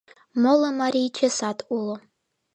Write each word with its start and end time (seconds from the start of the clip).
Моло 0.41 0.69
марий 0.79 1.09
чесат 1.17 1.57
уло. 1.77 1.95